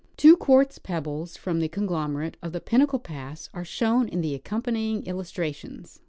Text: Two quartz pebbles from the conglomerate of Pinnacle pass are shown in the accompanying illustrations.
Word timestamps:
Two 0.17 0.35
quartz 0.35 0.79
pebbles 0.79 1.37
from 1.37 1.59
the 1.59 1.67
conglomerate 1.67 2.35
of 2.41 2.53
Pinnacle 2.65 2.97
pass 2.97 3.51
are 3.53 3.63
shown 3.63 4.07
in 4.07 4.21
the 4.21 4.33
accompanying 4.33 5.05
illustrations. 5.05 5.99